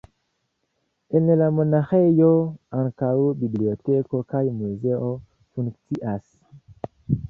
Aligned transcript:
En 1.19 1.27
la 1.41 1.49
monaĥejo 1.57 2.31
ankaŭ 2.79 3.13
biblioteko 3.45 4.25
kaj 4.35 4.45
muzeo 4.59 5.15
funkcias. 5.33 6.39